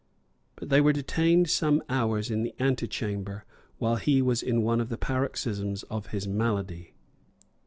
But 0.55 0.69
they 0.69 0.81
were 0.81 0.93
detained 0.93 1.47
some 1.51 1.83
hours 1.87 2.31
in 2.31 2.41
the 2.41 2.55
antechamber 2.59 3.45
while 3.77 3.97
he 3.97 4.19
was 4.19 4.41
in 4.41 4.63
one 4.63 4.81
of 4.81 4.89
the 4.89 4.97
paroxysms 4.97 5.83
of 5.91 6.07
his 6.07 6.27
malady. 6.27 6.95